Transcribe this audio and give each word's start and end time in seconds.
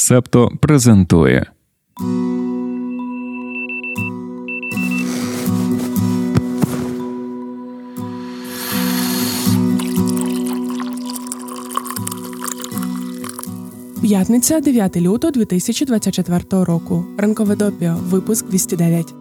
Септо 0.00 0.50
презентує. 0.60 1.46
П'ятниця 14.02 14.60
9 14.60 14.96
лютого 14.96 15.30
2024 15.30 16.44
року. 16.50 17.04
Ранкове 17.18 17.56
допіо. 17.56 17.96
Випуск 18.02 18.46
209. 18.46 19.17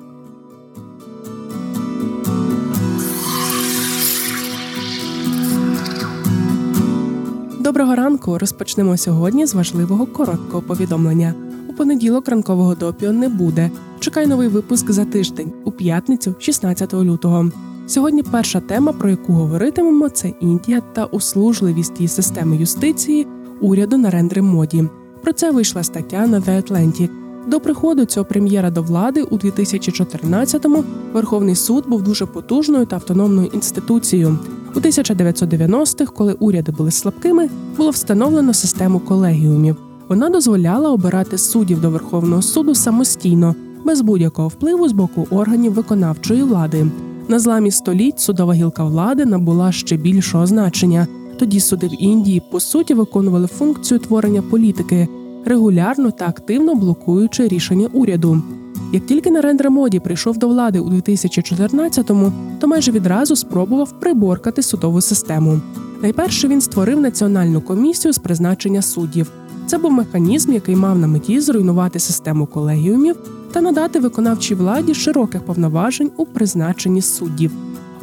Доброго 7.78 7.96
ранку. 7.96 8.38
Розпочнемо 8.38 8.98
сьогодні 8.98 9.46
з 9.46 9.54
важливого 9.54 10.06
короткого 10.06 10.62
повідомлення. 10.62 11.34
У 11.70 11.74
понеділок 11.74 12.28
ранкового 12.28 12.76
допіо 12.76 13.12
не 13.12 13.30
буде. 13.30 13.72
Чекай 14.00 14.28
новий 14.28 14.48
випуск 14.48 14.92
за 14.92 15.06
тиждень 15.06 15.52
у 15.64 15.72
п'ятницю, 15.72 16.36
16 16.40 16.94
лютого. 16.94 17.52
Сьогодні 17.88 18.24
перша 18.24 18.60
тема, 18.60 18.92
про 18.92 19.10
яку 19.10 19.34
говоритимемо, 19.34 20.10
це 20.10 20.34
Індія 20.40 20.82
та 20.94 21.06
услужливість 21.06 22.00
її 22.00 22.08
системи 22.08 22.58
юстиції 22.58 23.28
уряду 23.62 23.98
на 23.98 24.10
рендри 24.10 24.42
моді. 24.42 24.84
Про 25.22 25.34
це 25.34 25.52
вийшла 25.52 25.84
стаття 25.84 26.28
на 26.28 26.40
The 26.40 26.62
Atlantic. 26.62 27.10
До 27.48 27.60
приходу 27.60 28.06
цього 28.06 28.26
прем'єра 28.26 28.72
до 28.72 28.84
влади 28.84 29.24
у 29.24 29.38
2014-му 29.38 30.84
Верховний 31.14 31.56
суд 31.56 31.84
був 31.88 32.04
дуже 32.04 32.26
потужною 32.26 32.86
та 32.86 32.96
автономною 32.96 33.50
інституцією. 33.54 34.38
У 34.78 34.80
1990-х, 34.80 36.12
коли 36.14 36.34
уряди 36.34 36.72
були 36.72 36.92
слабкими, 36.92 37.50
було 37.78 37.90
встановлено 37.90 38.54
систему 38.54 39.00
колегіумів. 39.00 39.76
Вона 40.10 40.30
дозволяла 40.30 40.92
обирати 40.92 41.38
суддів 41.38 41.82
до 41.82 41.90
Верховного 41.90 42.42
суду 42.42 42.76
самостійно, 42.76 43.56
без 43.86 44.02
будь-якого 44.02 44.48
впливу 44.48 44.90
з 44.90 44.92
боку 44.92 45.28
органів 45.32 45.74
виконавчої 45.74 46.44
влади. 46.44 46.88
На 47.28 47.40
зламі 47.40 47.72
століть 47.72 48.20
судова 48.20 48.54
гілка 48.54 48.84
влади 48.84 49.26
набула 49.26 49.72
ще 49.72 49.98
більшого 49.98 50.48
значення. 50.48 51.08
Тоді 51.40 51.60
суди 51.60 51.88
в 51.88 52.04
Індії 52.04 52.42
по 52.52 52.60
суті 52.60 52.94
виконували 52.94 53.48
функцію 53.48 54.00
творення 54.00 54.42
політики, 54.42 55.08
регулярно 55.46 56.12
та 56.12 56.28
активно 56.28 56.76
блокуючи 56.76 57.48
рішення 57.48 57.90
уряду. 57.94 58.42
Як 58.92 59.06
тільки 59.06 59.32
Нарендра 59.32 59.70
Моді 59.70 60.00
прийшов 60.00 60.38
до 60.38 60.48
влади 60.48 60.80
у 60.80 60.90
2014-му, 60.90 62.32
то 62.60 62.68
майже 62.68 62.92
відразу 62.92 63.36
спробував 63.36 63.92
приборкати 64.00 64.62
судову 64.62 65.02
систему. 65.02 65.60
Найперше 66.02 66.48
він 66.48 66.62
створив 66.62 67.00
національну 67.00 67.62
комісію 67.62 68.14
з 68.14 68.18
призначення 68.18 68.82
суддів. 68.82 69.32
Це 69.66 69.78
був 69.78 69.92
механізм, 69.92 70.54
який 70.54 70.76
мав 70.76 71.00
на 71.00 71.08
меті 71.08 71.40
зруйнувати 71.40 72.00
систему 72.00 72.46
колегіумів 72.46 73.16
та 73.52 73.62
надати 73.62 74.00
виконавчій 74.00 74.56
владі 74.56 74.94
широких 74.94 75.42
повноважень 75.42 76.12
у 76.18 76.26
призначенні 76.26 77.02
суддів. 77.02 77.52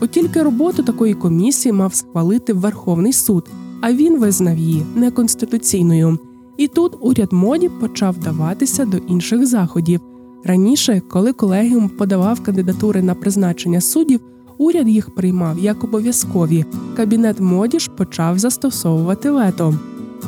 От 0.01 0.11
тільки 0.11 0.43
роботу 0.43 0.83
такої 0.83 1.15
комісії 1.15 1.73
мав 1.73 1.95
схвалити 1.95 2.53
Верховний 2.53 3.13
суд, 3.13 3.49
а 3.81 3.93
він 3.93 4.19
визнав 4.19 4.59
її 4.59 4.87
неконституційною. 4.95 6.19
І 6.57 6.69
тут 6.69 6.97
уряд 7.01 7.33
моді 7.33 7.69
почав 7.69 8.19
даватися 8.19 8.85
до 8.85 8.97
інших 8.97 9.47
заходів. 9.47 10.01
Раніше, 10.45 11.03
коли 11.11 11.33
колегіум 11.33 11.89
подавав 11.89 12.41
кандидатури 12.41 13.03
на 13.03 13.15
призначення 13.15 13.81
суддів, 13.81 14.21
уряд 14.59 14.89
їх 14.89 15.15
приймав 15.15 15.59
як 15.59 15.85
обов'язкові. 15.85 16.65
Кабінет 16.97 17.41
моді 17.41 17.79
ж 17.79 17.91
почав 17.91 18.39
застосовувати 18.39 19.31
вето. 19.31 19.75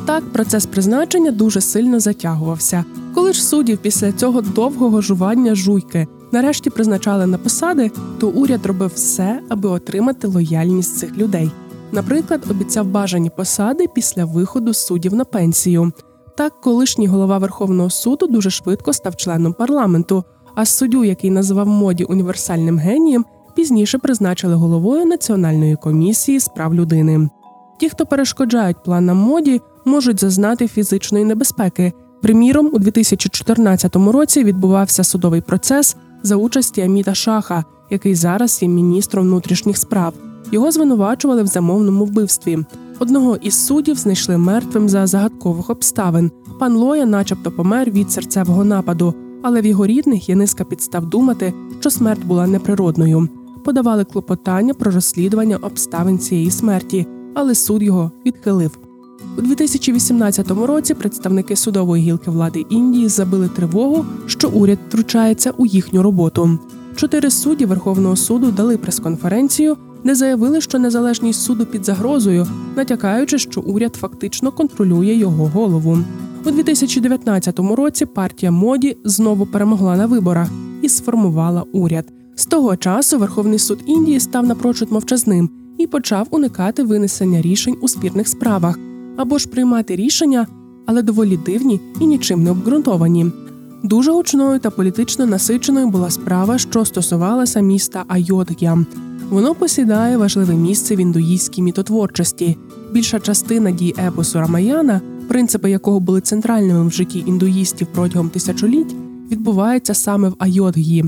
Так, 0.05 0.23
процес 0.23 0.65
призначення 0.65 1.31
дуже 1.31 1.61
сильно 1.61 1.99
затягувався. 1.99 2.85
Коли 3.13 3.33
ж 3.33 3.45
суддів 3.45 3.77
після 3.77 4.11
цього 4.11 4.41
довгого 4.41 5.01
жування 5.01 5.55
жуйки 5.55 6.07
нарешті 6.31 6.69
призначали 6.69 7.27
на 7.27 7.37
посади, 7.37 7.91
то 8.19 8.27
уряд 8.27 8.65
робив 8.65 8.91
все, 8.95 9.39
аби 9.49 9.69
отримати 9.69 10.27
лояльність 10.27 10.97
цих 10.97 11.17
людей. 11.17 11.51
Наприклад, 11.91 12.41
обіцяв 12.49 12.87
бажані 12.87 13.29
посади 13.37 13.85
після 13.95 14.25
виходу 14.25 14.73
суддів 14.73 15.13
на 15.13 15.25
пенсію. 15.25 15.91
Так, 16.37 16.61
колишній 16.61 17.07
голова 17.07 17.37
Верховного 17.37 17.89
суду 17.89 18.27
дуже 18.27 18.49
швидко 18.49 18.93
став 18.93 19.15
членом 19.15 19.53
парламенту, 19.53 20.23
а 20.55 20.65
суддю, 20.65 21.03
який 21.03 21.31
називав 21.31 21.67
моді 21.67 22.03
універсальним 22.03 22.77
генієм, 22.77 23.25
пізніше 23.55 23.97
призначили 23.97 24.55
головою 24.55 25.05
Національної 25.05 25.75
комісії 25.75 26.39
з 26.39 26.47
прав 26.47 26.73
людини. 26.73 27.29
Ті, 27.79 27.89
хто 27.89 28.05
перешкоджають 28.05 28.83
планам 28.83 29.17
моді, 29.17 29.61
можуть 29.85 30.19
зазнати 30.19 30.67
фізичної 30.67 31.25
небезпеки. 31.25 31.93
Приміром, 32.21 32.69
у 32.73 32.79
2014 32.79 33.95
році 33.95 34.43
відбувався 34.43 35.03
судовий 35.03 35.41
процес 35.41 35.95
за 36.23 36.35
участі 36.35 36.81
Аміта 36.81 37.15
Шаха, 37.15 37.63
який 37.89 38.15
зараз 38.15 38.61
є 38.61 38.67
міністром 38.67 39.25
внутрішніх 39.25 39.77
справ. 39.77 40.13
Його 40.51 40.71
звинувачували 40.71 41.43
в 41.43 41.47
замовному 41.47 42.05
вбивстві. 42.05 42.57
Одного 42.99 43.35
із 43.35 43.65
суддів 43.65 43.95
знайшли 43.95 44.37
мертвим 44.37 44.89
за 44.89 45.07
загадкових 45.07 45.69
обставин. 45.69 46.31
Пан 46.59 46.75
Лоя, 46.75 47.05
начебто, 47.05 47.51
помер 47.51 47.91
від 47.91 48.11
серцевого 48.11 48.65
нападу, 48.65 49.13
але 49.43 49.61
в 49.61 49.65
його 49.65 49.87
рідних 49.87 50.29
є 50.29 50.35
низка 50.35 50.63
підстав 50.63 51.05
думати, 51.05 51.53
що 51.79 51.89
смерть 51.89 52.25
була 52.25 52.47
неприродною. 52.47 53.29
Подавали 53.63 54.03
клопотання 54.03 54.73
про 54.73 54.91
розслідування 54.91 55.57
обставин 55.57 56.19
цієї 56.19 56.51
смерті, 56.51 57.07
але 57.35 57.55
суд 57.55 57.83
його 57.83 58.11
відхилив. 58.25 58.77
У 59.37 59.41
2018 59.41 60.51
році 60.51 60.93
представники 60.93 61.55
судової 61.55 62.03
гілки 62.03 62.31
влади 62.31 62.65
Індії 62.69 63.07
забили 63.07 63.49
тривогу, 63.49 64.05
що 64.25 64.49
уряд 64.49 64.79
втручається 64.87 65.51
у 65.57 65.65
їхню 65.65 66.03
роботу. 66.03 66.59
Чотири 66.95 67.29
судді 67.29 67.65
Верховного 67.65 68.15
суду 68.15 68.51
дали 68.51 68.77
прес-конференцію, 68.77 69.77
де 70.07 70.15
заявили, 70.15 70.61
що 70.61 70.79
незалежність 70.79 71.41
суду 71.41 71.65
під 71.65 71.85
загрозою, 71.85 72.47
натякаючи, 72.75 73.37
що 73.37 73.61
уряд 73.61 73.95
фактично 73.95 74.51
контролює 74.51 75.13
його 75.13 75.45
голову. 75.45 75.99
У 76.45 76.51
2019 76.51 77.59
році 77.59 78.05
партія 78.05 78.51
моді 78.51 78.97
знову 79.03 79.45
перемогла 79.45 79.97
на 79.97 80.05
виборах 80.05 80.49
і 80.81 80.89
сформувала 80.89 81.63
уряд. 81.73 82.05
З 82.35 82.45
того 82.45 82.75
часу 82.75 83.19
Верховний 83.19 83.59
суд 83.59 83.79
Індії 83.85 84.19
став 84.19 84.45
напрочуд 84.45 84.91
мовчазним 84.91 85.49
і 85.77 85.87
почав 85.87 86.27
уникати 86.31 86.83
винесення 86.83 87.41
рішень 87.41 87.77
у 87.81 87.87
спірних 87.87 88.27
справах 88.27 88.79
або 89.17 89.37
ж 89.37 89.47
приймати 89.49 89.95
рішення, 89.95 90.47
але 90.85 91.01
доволі 91.01 91.39
дивні 91.45 91.81
і 91.99 92.07
нічим 92.07 92.43
не 92.43 92.51
обґрунтовані. 92.51 93.25
Дуже 93.83 94.11
гучною 94.11 94.59
та 94.59 94.69
політично 94.69 95.25
насиченою 95.25 95.87
була 95.87 96.09
справа, 96.09 96.57
що 96.57 96.85
стосувалася 96.85 97.59
міста 97.59 98.03
Айодгя. 98.07 98.85
Воно 99.29 99.55
посідає 99.55 100.17
важливе 100.17 100.55
місце 100.55 100.95
в 100.95 100.99
індуїстській 100.99 101.61
мітотворчості. 101.61 102.57
Більша 102.91 103.19
частина 103.19 103.71
дій 103.71 103.95
епосу 104.07 104.39
Рамаяна, 104.39 105.01
принципи 105.27 105.69
якого 105.69 105.99
були 105.99 106.21
центральними 106.21 106.87
в 106.87 106.91
житті 106.91 107.23
індуїстів 107.27 107.87
протягом 107.93 108.29
тисячоліть, 108.29 108.95
відбувається 109.31 109.93
саме 109.93 110.29
в 110.29 110.35
Айодгі. 110.39 111.03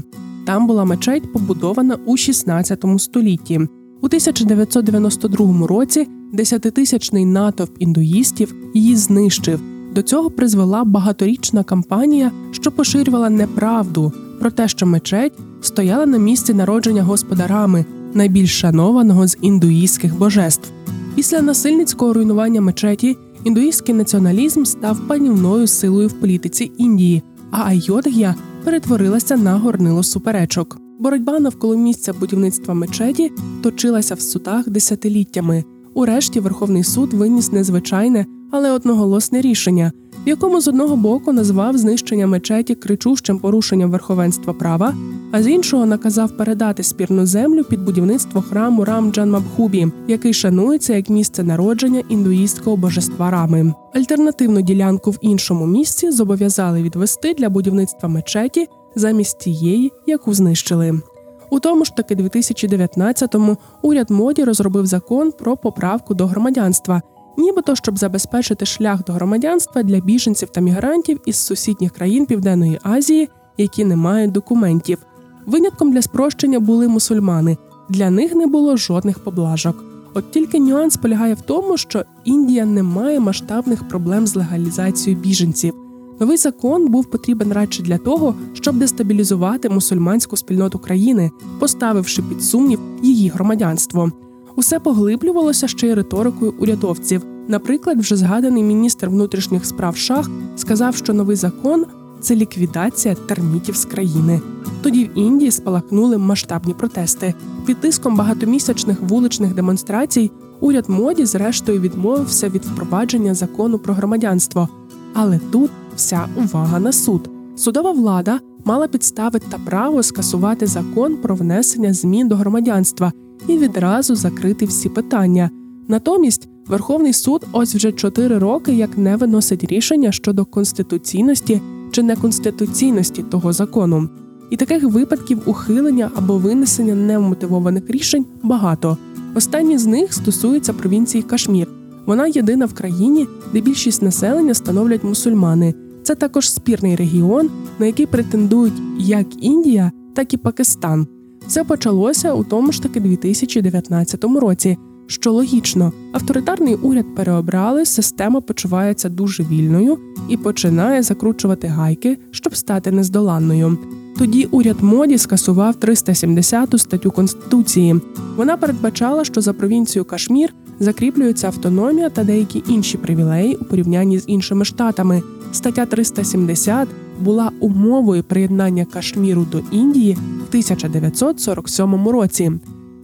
Там 0.45 0.67
була 0.67 0.85
мечеть, 0.85 1.33
побудована 1.33 1.97
у 2.05 2.17
16 2.17 2.85
столітті. 2.97 3.57
У 4.01 4.05
1992 4.05 5.67
році 5.67 6.07
десятитисячний 6.33 7.25
натовп 7.25 7.75
індуїстів 7.79 8.55
її 8.73 8.95
знищив. 8.95 9.59
До 9.95 10.01
цього 10.01 10.29
призвела 10.29 10.83
багаторічна 10.83 11.63
кампанія, 11.63 12.31
що 12.51 12.71
поширювала 12.71 13.29
неправду 13.29 14.13
про 14.39 14.51
те, 14.51 14.67
що 14.67 14.85
мечеть 14.85 15.33
стояла 15.61 16.05
на 16.05 16.17
місці 16.17 16.53
народження 16.53 17.03
господа 17.03 17.47
Рами, 17.47 17.85
найбільш 18.13 18.59
шанованого 18.59 19.27
з 19.27 19.37
індуїстських 19.41 20.17
божеств. 20.17 20.71
Після 21.15 21.41
насильницького 21.41 22.13
руйнування 22.13 22.61
мечеті 22.61 23.17
індуїстський 23.43 23.95
націоналізм 23.95 24.63
став 24.63 25.07
панівною 25.07 25.67
силою 25.67 26.07
в 26.07 26.13
політиці 26.13 26.71
Індії, 26.77 27.23
а 27.51 27.63
Айодгія 27.63 28.35
перетворилася 28.63 29.37
на 29.37 29.57
горнило 29.57 30.03
суперечок. 30.03 30.77
Боротьба 30.99 31.39
навколо 31.39 31.77
місця 31.77 32.13
будівництва 32.13 32.73
мечеті 32.73 33.31
точилася 33.63 34.15
в 34.15 34.21
судах 34.21 34.69
десятиліттями. 34.69 35.63
Урешті 35.93 36.39
Верховний 36.39 36.83
суд 36.83 37.13
виніс 37.13 37.51
незвичайне, 37.51 38.25
але 38.51 38.71
одноголосне 38.71 39.41
рішення, 39.41 39.91
в 40.25 40.29
якому 40.29 40.61
з 40.61 40.67
одного 40.67 40.95
боку 40.95 41.33
назвав 41.33 41.77
знищення 41.77 42.27
мечеті 42.27 42.75
кричущим 42.75 43.39
порушенням 43.39 43.91
верховенства 43.91 44.53
права, 44.53 44.93
а 45.31 45.43
з 45.43 45.47
іншого 45.47 45.85
наказав 45.85 46.31
передати 46.31 46.83
спірну 46.83 47.25
землю 47.25 47.63
під 47.63 47.83
будівництво 47.83 48.41
храму 48.41 48.85
Рам 48.85 49.11
Джанмабхубі, 49.11 49.87
який 50.07 50.33
шанується 50.33 50.95
як 50.95 51.09
місце 51.09 51.43
народження 51.43 52.03
індуїстського 52.09 52.77
божества 52.77 53.31
Рами. 53.31 53.73
Альтернативну 53.93 54.61
ділянку 54.61 55.11
в 55.11 55.17
іншому 55.21 55.65
місці 55.65 56.11
зобов'язали 56.11 56.83
відвести 56.83 57.33
для 57.33 57.49
будівництва 57.49 58.09
мечеті 58.09 58.67
замість 58.95 59.39
тієї, 59.39 59.91
яку 60.07 60.33
знищили. 60.33 61.01
У 61.49 61.59
тому 61.59 61.85
ж 61.85 61.95
таки 61.95 62.15
2019-му 62.15 63.57
уряд 63.81 64.09
моді 64.09 64.43
розробив 64.43 64.85
закон 64.85 65.31
про 65.31 65.57
поправку 65.57 66.13
до 66.13 66.27
громадянства, 66.27 67.01
нібито 67.37 67.75
щоб 67.75 67.97
забезпечити 67.97 68.65
шлях 68.65 69.05
до 69.05 69.13
громадянства 69.13 69.83
для 69.83 69.99
біженців 69.99 70.49
та 70.49 70.61
мігрантів 70.61 71.19
із 71.25 71.35
сусідніх 71.35 71.91
країн 71.91 72.25
Південної 72.25 72.79
Азії, 72.83 73.29
які 73.57 73.85
не 73.85 73.95
мають 73.95 74.31
документів. 74.31 74.97
Винятком 75.45 75.91
для 75.91 76.01
спрощення 76.01 76.59
були 76.59 76.87
мусульмани. 76.87 77.57
Для 77.89 78.09
них 78.09 78.35
не 78.35 78.47
було 78.47 78.77
жодних 78.77 79.19
поблажок. 79.19 79.83
От 80.13 80.31
тільки 80.31 80.59
нюанс 80.59 80.97
полягає 80.97 81.33
в 81.33 81.41
тому, 81.41 81.77
що 81.77 82.03
Індія 82.25 82.65
не 82.65 82.83
має 82.83 83.19
масштабних 83.19 83.87
проблем 83.87 84.27
з 84.27 84.35
легалізацією 84.35 85.21
біженців. 85.21 85.73
Новий 86.19 86.37
закон 86.37 86.87
був 86.87 87.05
потрібен 87.05 87.53
радше 87.53 87.83
для 87.83 87.97
того, 87.97 88.35
щоб 88.53 88.77
дестабілізувати 88.77 89.69
мусульманську 89.69 90.37
спільноту 90.37 90.79
країни, 90.79 91.31
поставивши 91.59 92.21
під 92.21 92.43
сумнів 92.43 92.79
її 93.03 93.29
громадянство. 93.29 94.11
Усе 94.55 94.79
поглиблювалося 94.79 95.67
ще 95.67 95.87
й 95.87 95.93
риторикою 95.93 96.53
урядовців. 96.59 97.25
Наприклад, 97.47 97.99
вже 97.99 98.15
згаданий 98.15 98.63
міністр 98.63 99.07
внутрішніх 99.07 99.65
справ 99.65 99.97
Шах 99.97 100.29
сказав, 100.55 100.95
що 100.95 101.13
новий 101.13 101.35
закон 101.35 101.85
це 102.21 102.35
ліквідація 102.35 103.15
термітів 103.15 103.75
з 103.75 103.85
країни. 103.85 104.41
Тоді 104.81 105.05
в 105.05 105.17
Індії 105.17 105.51
спалахнули 105.51 106.17
масштабні 106.17 106.73
протести. 106.73 107.33
Під 107.65 107.81
тиском 107.81 108.17
багатомісячних 108.17 109.01
вуличних 109.01 109.53
демонстрацій 109.53 110.31
уряд 110.59 110.89
моді, 110.89 111.25
зрештою, 111.25 111.81
відмовився 111.81 112.49
від 112.49 112.65
впровадження 112.65 113.33
закону 113.33 113.79
про 113.79 113.93
громадянство. 113.93 114.69
Але 115.13 115.39
тут 115.51 115.71
вся 115.95 116.27
увага 116.35 116.79
на 116.79 116.91
суд. 116.91 117.29
Судова 117.55 117.91
влада 117.91 118.39
мала 118.65 118.87
підстави 118.87 119.39
та 119.49 119.57
право 119.65 120.03
скасувати 120.03 120.67
закон 120.67 121.17
про 121.17 121.35
внесення 121.35 121.93
змін 121.93 122.27
до 122.27 122.35
громадянства 122.35 123.11
і 123.47 123.57
відразу 123.57 124.15
закрити 124.15 124.65
всі 124.65 124.89
питання. 124.89 125.49
Натомість 125.87 126.49
Верховний 126.69 127.13
суд 127.13 127.45
ось 127.51 127.75
вже 127.75 127.91
чотири 127.91 128.37
роки 128.37 128.73
як 128.73 128.97
не 128.97 129.15
виносить 129.15 129.63
рішення 129.63 130.11
щодо 130.11 130.45
конституційності 130.45 131.61
чи 131.99 132.03
неконституційності 132.03 133.23
того 133.23 133.53
закону. 133.53 134.09
І 134.49 134.55
таких 134.55 134.83
випадків 134.83 135.41
ухилення 135.45 136.11
або 136.15 136.37
винесення 136.37 136.95
невмотивованих 136.95 137.89
рішень 137.89 138.25
багато. 138.43 138.97
Останні 139.35 139.77
з 139.77 139.85
них 139.85 140.13
стосуються 140.13 140.73
провінції 140.73 141.23
Кашмір. 141.23 141.67
Вона 142.05 142.27
єдина 142.27 142.65
в 142.65 142.73
країні, 142.73 143.27
де 143.53 143.61
більшість 143.61 144.01
населення 144.01 144.53
становлять 144.53 145.03
мусульмани. 145.03 145.73
Це 146.03 146.15
також 146.15 146.51
спірний 146.51 146.95
регіон, 146.95 147.49
на 147.79 147.85
який 147.85 148.05
претендують 148.05 148.81
як 148.99 149.43
Індія, 149.43 149.91
так 150.15 150.33
і 150.33 150.37
Пакистан. 150.37 151.07
Це 151.47 151.63
почалося 151.63 152.33
у 152.33 152.43
тому 152.43 152.71
ж 152.71 152.83
таки 152.83 152.99
2019 152.99 154.23
році. 154.23 154.77
Що 155.09 155.31
логічно, 155.31 155.93
авторитарний 156.11 156.75
уряд 156.75 157.15
переобрали, 157.15 157.85
система 157.85 158.41
почувається 158.41 159.09
дуже 159.09 159.43
вільною 159.43 159.97
і 160.29 160.37
починає 160.37 161.03
закручувати 161.03 161.67
гайки, 161.67 162.17
щоб 162.31 162.55
стати 162.55 162.91
нездоланною. 162.91 163.77
Тоді 164.17 164.45
уряд 164.45 164.81
моді 164.81 165.17
скасував 165.17 165.75
370-ту 165.75 166.77
статтю 166.77 167.11
конституції. 167.11 167.95
Вона 168.35 168.57
передбачала, 168.57 169.23
що 169.23 169.41
за 169.41 169.53
провінцію 169.53 170.05
Кашмір 170.05 170.53
закріплюється 170.79 171.47
автономія 171.47 172.09
та 172.09 172.23
деякі 172.23 172.63
інші 172.67 172.97
привілеї 172.97 173.55
у 173.55 173.65
порівнянні 173.65 174.19
з 174.19 174.23
іншими 174.27 174.65
штатами. 174.65 175.21
Стаття 175.51 175.85
370 175.85 176.87
була 177.19 177.51
умовою 177.59 178.23
приєднання 178.23 178.85
Кашміру 178.85 179.47
до 179.51 179.61
Індії 179.71 180.13
в 180.13 180.47
1947 180.49 182.07
році. 182.07 182.51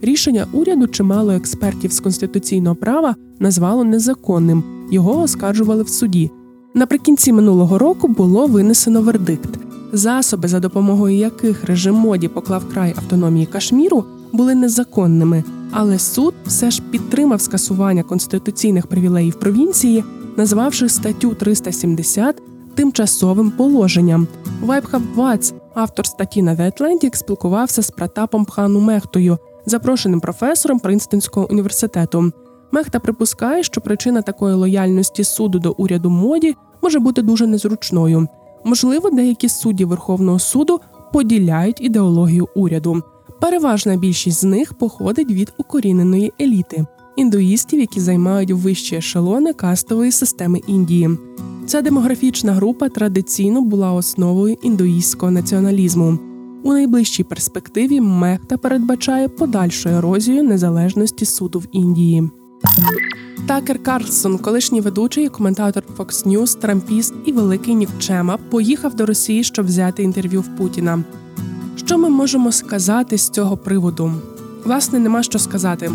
Рішення 0.02 0.46
уряду 0.52 0.86
чимало 0.86 1.32
експертів 1.32 1.92
з 1.92 2.00
конституційного 2.00 2.76
права 2.76 3.14
назвало 3.40 3.84
незаконним. 3.84 4.64
Його 4.90 5.22
оскаржували 5.22 5.82
в 5.82 5.88
суді. 5.88 6.30
Наприкінці 6.74 7.32
минулого 7.32 7.78
року 7.78 8.08
було 8.08 8.46
винесено 8.46 9.02
вердикт. 9.02 9.48
Засоби, 9.92 10.48
за 10.48 10.60
допомогою 10.60 11.16
яких 11.16 11.64
режим 11.64 11.94
моді 11.94 12.28
поклав 12.28 12.68
край 12.68 12.94
автономії 12.96 13.46
Кашміру, 13.46 14.04
були 14.32 14.54
незаконними, 14.54 15.44
але 15.70 15.98
суд 15.98 16.34
все 16.46 16.70
ж 16.70 16.82
підтримав 16.90 17.40
скасування 17.40 18.02
конституційних 18.02 18.86
привілеїв 18.86 19.34
провінції, 19.34 20.04
назвавши 20.36 20.88
статтю 20.88 21.34
370 21.34 22.42
тимчасовим 22.74 23.50
положенням. 23.50 24.26
Вайбхаб 24.62 25.02
Вац, 25.14 25.54
автор 25.74 26.06
статті 26.06 26.42
на 26.42 26.54
The 26.54 26.72
Atlantic, 26.72 27.16
спілкувався 27.16 27.82
з 27.82 27.90
Пратапом 27.90 28.44
Пхану 28.44 28.80
Мехтою, 28.80 29.38
запрошеним 29.66 30.20
професором 30.20 30.78
Принстонського 30.78 31.50
університету. 31.50 32.32
Мехта 32.72 33.00
припускає, 33.00 33.62
що 33.62 33.80
причина 33.80 34.22
такої 34.22 34.54
лояльності 34.54 35.24
суду 35.24 35.58
до 35.58 35.72
уряду 35.72 36.10
моді 36.10 36.54
може 36.82 36.98
бути 36.98 37.22
дуже 37.22 37.46
незручною. 37.46 38.28
Можливо, 38.64 39.10
деякі 39.10 39.48
судді 39.48 39.84
Верховного 39.84 40.38
суду 40.38 40.80
поділяють 41.12 41.80
ідеологію 41.80 42.48
уряду. 42.54 43.02
Переважна 43.40 43.96
більшість 43.96 44.40
з 44.40 44.44
них 44.44 44.74
походить 44.74 45.30
від 45.30 45.52
укоріненої 45.58 46.32
еліти 46.40 46.86
індуїстів, 47.16 47.80
які 47.80 48.00
займають 48.00 48.50
вищі 48.50 48.96
ешелони 48.96 49.52
кастової 49.52 50.12
системи 50.12 50.60
Індії. 50.66 51.10
Ця 51.66 51.82
демографічна 51.82 52.52
група 52.52 52.88
традиційно 52.88 53.60
була 53.60 53.92
основою 53.92 54.56
індуїстського 54.62 55.32
націоналізму. 55.32 56.18
У 56.66 56.72
найближчій 56.72 57.24
перспективі 57.24 58.00
Мехта 58.00 58.56
передбачає 58.56 59.28
подальшу 59.28 59.88
ерозію 59.88 60.42
незалежності 60.42 61.24
суду 61.24 61.58
в 61.58 61.66
Індії. 61.72 62.30
Такер 63.48 63.82
Карлсон, 63.82 64.38
колишній 64.38 64.80
ведучий 64.80 65.26
і 65.26 65.28
коментатор 65.28 65.82
Fox 65.96 66.26
News, 66.26 66.58
трампіст 66.58 67.14
і 67.24 67.32
великий 67.32 67.74
нікчема, 67.74 68.36
поїхав 68.36 68.94
до 68.94 69.06
Росії, 69.06 69.44
щоб 69.44 69.66
взяти 69.66 70.02
інтерв'ю 70.02 70.40
в 70.40 70.56
Путіна. 70.56 71.04
Що 71.76 71.98
ми 71.98 72.08
можемо 72.08 72.52
сказати 72.52 73.18
з 73.18 73.28
цього 73.28 73.56
приводу? 73.56 74.12
Власне, 74.64 74.98
нема 74.98 75.22
що 75.22 75.38
сказати. 75.38 75.90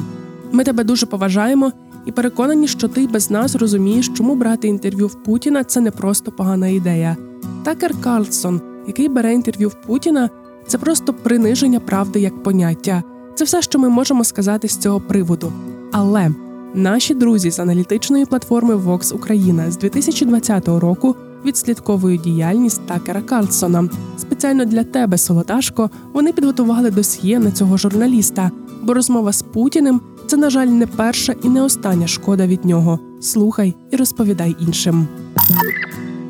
Ми 0.52 0.64
тебе 0.64 0.84
дуже 0.84 1.06
поважаємо 1.06 1.72
і 2.06 2.12
переконані, 2.12 2.68
що 2.68 2.88
ти 2.88 3.08
без 3.08 3.32
нас 3.32 3.56
розумієш, 3.56 4.12
чому 4.18 4.36
брати 4.36 4.68
інтерв'ю 4.68 5.08
в 5.08 5.24
Путіна 5.24 5.64
це 5.64 5.82
не 5.82 5.92
просто 5.92 6.32
погана 6.32 6.68
ідея. 6.68 7.18
Такер 7.64 8.02
Карлсон, 8.02 8.62
який 8.88 9.10
бере 9.10 9.34
інтерв'ю 9.34 9.70
в 9.70 9.76
Путіна, 9.76 10.30
це 10.72 10.78
просто 10.78 11.14
приниження 11.14 11.80
правди 11.80 12.20
як 12.20 12.44
поняття. 12.44 13.04
Це 13.36 13.46
все, 13.46 13.62
що 13.62 13.80
ми 13.80 13.90
можемо 13.90 14.24
сказати 14.24 14.68
з 14.68 14.78
цього 14.78 15.00
приводу. 15.00 15.54
Але 15.92 16.32
наші 16.74 17.14
друзі 17.14 17.52
з 17.52 17.60
аналітичної 17.60 18.26
платформи 18.26 18.76
Vox 18.76 19.16
Україна 19.16 19.72
з 19.72 19.78
2020 19.78 20.68
року 20.68 21.16
відслідковують 21.46 22.22
діяльність 22.22 22.82
Такера 22.86 23.22
Карлсона. 23.22 23.90
Спеціально 24.18 24.66
для 24.66 24.84
тебе, 24.84 25.18
Солодашко, 25.18 25.90
вони 26.14 26.34
підготували 26.34 26.92
досьє 26.92 27.40
на 27.40 27.52
цього 27.52 27.78
журналіста, 27.78 28.52
бо 28.84 28.94
розмова 28.94 29.34
з 29.34 29.42
Путіним 29.42 30.02
це, 30.28 30.38
на 30.38 30.50
жаль, 30.50 30.68
не 30.68 30.88
перша 30.88 31.34
і 31.44 31.50
не 31.50 31.62
остання 31.62 32.08
шкода 32.08 32.48
від 32.48 32.66
нього. 32.66 33.00
Слухай 33.22 33.76
і 33.92 33.96
розповідай 33.96 34.56
іншим. 34.60 35.08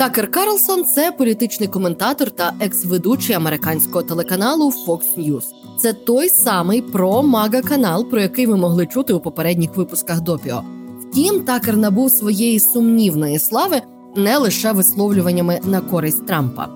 Такер 0.02 0.32
Карлсон 0.32 0.86
це 0.86 1.12
політичний 1.12 1.70
коментатор 1.70 2.32
та 2.32 2.54
екс-ведучий 2.60 3.36
американського 3.36 4.04
телеканалу 4.04 4.74
Fox 4.88 5.00
News. 5.18 5.44
Це 5.80 5.94
той 5.94 6.30
самий 6.30 6.82
про 6.82 7.24
мага 7.24 7.62
канал, 7.62 8.10
про 8.10 8.22
який 8.22 8.46
ви 8.48 8.58
могли 8.58 8.86
чути 8.86 9.14
у 9.14 9.20
попередніх 9.20 9.76
випусках 9.76 10.22
допіо. 10.22 10.64
Втім, 11.02 11.40
такер 11.40 11.78
набув 11.78 12.12
своєї 12.12 12.60
сумнівної 12.60 13.40
слави 13.40 13.82
не 14.16 14.38
лише 14.38 14.72
висловлюваннями 14.72 15.60
на 15.64 15.82
користь 15.82 16.26
Трампа. 16.28 16.68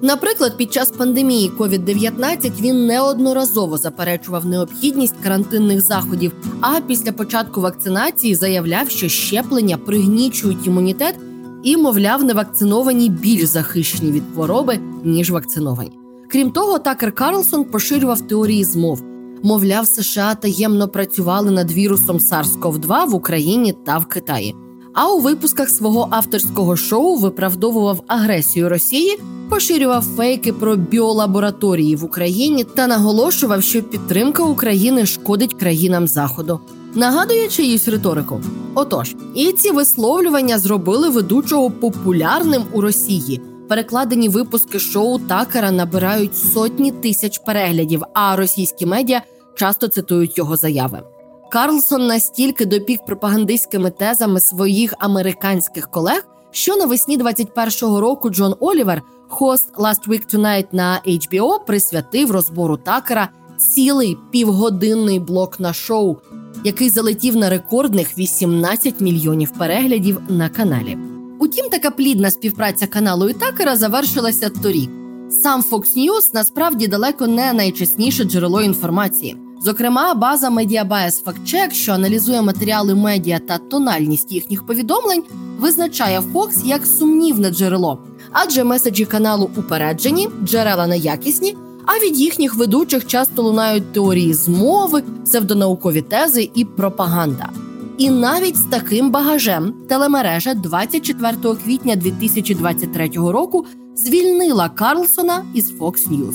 Наприклад, 0.00 0.56
під 0.56 0.72
час 0.72 0.90
пандемії 0.90 1.50
COVID-19 1.58 2.60
він 2.60 2.86
неодноразово 2.86 3.78
заперечував 3.78 4.46
необхідність 4.46 5.14
карантинних 5.22 5.80
заходів. 5.80 6.32
А 6.60 6.80
після 6.80 7.12
початку 7.12 7.60
вакцинації 7.60 8.34
заявляв, 8.34 8.90
що 8.90 9.08
щеплення 9.08 9.78
пригнічують 9.78 10.66
імунітет 10.66 11.14
і, 11.62 11.76
мовляв, 11.76 12.24
невакциновані 12.24 13.08
більш 13.08 13.44
захищені 13.44 14.12
від 14.12 14.22
хвороби 14.34 14.78
ніж 15.04 15.30
вакциновані. 15.30 15.92
Крім 16.30 16.50
того, 16.50 16.78
Такер 16.78 17.12
Карлсон 17.12 17.64
поширював 17.64 18.20
теорії 18.20 18.64
змов. 18.64 19.02
Мовляв, 19.42 19.86
США 19.86 20.34
таємно 20.34 20.88
працювали 20.88 21.50
над 21.50 21.72
вірусом 21.72 22.18
SARS-CoV-2 22.18 23.10
в 23.10 23.14
Україні 23.14 23.74
та 23.86 23.98
в 23.98 24.06
Китаї. 24.06 24.56
А 24.94 25.12
у 25.12 25.20
випусках 25.20 25.68
свого 25.70 26.08
авторського 26.10 26.76
шоу 26.76 27.16
виправдовував 27.16 28.02
агресію 28.06 28.68
Росії, 28.68 29.18
поширював 29.48 30.02
фейки 30.02 30.52
про 30.52 30.76
біолабораторії 30.76 31.96
в 31.96 32.04
Україні 32.04 32.64
та 32.64 32.86
наголошував, 32.86 33.62
що 33.62 33.82
підтримка 33.82 34.42
України 34.42 35.06
шкодить 35.06 35.54
країнам 35.54 36.08
Заходу. 36.08 36.60
Нагадує 36.94 37.48
чиюсь 37.48 37.88
риторику. 37.88 38.40
Отож, 38.74 39.14
і 39.34 39.52
ці 39.52 39.70
висловлювання 39.70 40.58
зробили 40.58 41.08
ведучого 41.08 41.70
популярним 41.70 42.62
у 42.72 42.80
Росії. 42.80 43.40
Перекладені 43.68 44.28
випуски 44.28 44.78
шоу 44.78 45.18
Такера 45.18 45.70
набирають 45.70 46.36
сотні 46.36 46.90
тисяч 46.90 47.38
переглядів, 47.38 48.02
а 48.14 48.36
російські 48.36 48.86
медіа 48.86 49.22
часто 49.54 49.88
цитують 49.88 50.38
його 50.38 50.56
заяви. 50.56 51.02
Карлсон 51.50 52.06
настільки 52.06 52.66
допік 52.66 53.04
пропагандистськими 53.04 53.90
тезами 53.90 54.40
своїх 54.40 54.94
американських 54.98 55.90
колег, 55.90 56.26
що 56.50 56.76
навесні 56.76 57.18
21-го 57.18 58.00
року 58.00 58.30
Джон 58.30 58.54
Олівер, 58.60 59.02
хост 59.28 59.74
Last 59.76 60.08
Week 60.08 60.34
Tonight 60.34 60.66
на 60.72 61.00
HBO, 61.06 61.64
присвятив 61.66 62.30
розбору 62.30 62.76
такера 62.76 63.28
цілий 63.62 64.18
півгодинний 64.30 65.20
блок 65.20 65.60
на 65.60 65.72
шоу, 65.72 66.16
який 66.64 66.90
залетів 66.90 67.36
на 67.36 67.50
рекордних 67.50 68.18
18 68.18 69.00
мільйонів 69.00 69.50
переглядів 69.50 70.20
на 70.28 70.48
каналі. 70.48 70.98
Утім, 71.38 71.68
така 71.68 71.90
плідна 71.90 72.30
співпраця 72.30 72.86
каналу 72.86 73.28
і 73.28 73.32
такера 73.32 73.76
завершилася 73.76 74.50
торік. 74.50 74.90
Сам 75.30 75.62
Fox 75.62 75.82
News 75.96 76.30
насправді 76.34 76.88
далеко 76.88 77.26
не 77.26 77.52
найчесніше 77.52 78.24
джерело 78.24 78.62
інформації. 78.62 79.36
Зокрема, 79.64 80.14
база 80.14 80.50
Mediabias 80.50 81.24
FactCheck, 81.24 81.72
що 81.72 81.92
аналізує 81.92 82.42
матеріали 82.42 82.94
медіа 82.94 83.38
та 83.38 83.58
тональність 83.58 84.32
їхніх 84.32 84.66
повідомлень, 84.66 85.22
визначає 85.58 86.20
Fox 86.20 86.66
як 86.66 86.86
сумнівне 86.86 87.50
джерело, 87.50 87.98
адже 88.32 88.64
меседжі 88.64 89.04
каналу 89.04 89.50
упереджені, 89.56 90.28
джерела 90.44 90.86
неякісні, 90.86 91.56
а 91.86 92.06
від 92.06 92.16
їхніх 92.16 92.54
ведучих 92.54 93.06
часто 93.06 93.42
лунають 93.42 93.92
теорії 93.92 94.34
змови, 94.34 95.02
псевдонаукові 95.24 96.02
тези 96.02 96.50
і 96.54 96.64
пропаганда. 96.64 97.50
І 97.98 98.10
навіть 98.10 98.56
з 98.56 98.64
таким 98.64 99.10
багажем 99.10 99.74
телемережа 99.88 100.54
24 100.54 101.36
квітня 101.64 101.96
2023 101.96 103.08
року 103.08 103.66
звільнила 103.96 104.68
Карлсона 104.68 105.44
із 105.54 105.72
Fox 105.72 105.94
News. 106.08 106.34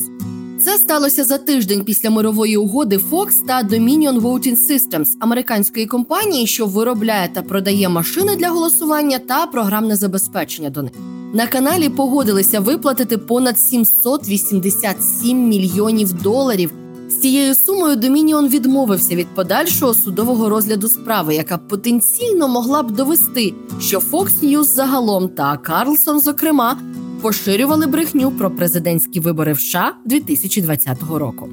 Це 0.59 0.77
сталося 0.77 1.23
за 1.23 1.37
тиждень 1.37 1.83
після 1.83 2.09
мирової 2.09 2.57
угоди 2.57 2.97
Fox 2.97 3.45
та 3.47 3.63
Dominion 3.63 4.21
Voting 4.21 4.57
Systems 4.57 5.07
американської 5.19 5.85
компанії, 5.85 6.47
що 6.47 6.65
виробляє 6.65 7.29
та 7.33 7.41
продає 7.41 7.89
машини 7.89 8.35
для 8.35 8.49
голосування 8.49 9.19
та 9.19 9.45
програмне 9.45 9.95
забезпечення 9.95 10.69
до 10.69 10.81
них. 10.81 10.91
На 11.33 11.47
каналі 11.47 11.89
погодилися 11.89 12.59
виплатити 12.59 13.17
понад 13.17 13.59
787 13.59 15.47
мільйонів 15.47 16.13
доларів. 16.13 16.71
З 17.09 17.19
цією 17.19 17.55
сумою 17.55 17.95
Домініон 17.95 18.47
відмовився 18.47 19.15
від 19.15 19.27
подальшого 19.27 19.93
судового 19.93 20.49
розгляду 20.49 20.87
справи, 20.87 21.35
яка 21.35 21.57
потенційно 21.57 22.47
могла 22.47 22.83
б 22.83 22.91
довести, 22.91 23.53
що 23.79 23.99
Fox 23.99 24.29
News 24.43 24.63
загалом 24.63 25.29
та 25.29 25.57
Карлсон, 25.57 26.19
зокрема, 26.19 26.77
поширювали 27.21 27.85
брехню 27.85 28.31
про 28.31 28.51
президентські 28.51 29.19
вибори 29.19 29.53
в 29.53 29.59
США 29.59 29.93
2020 30.05 30.97
року. 31.09 31.49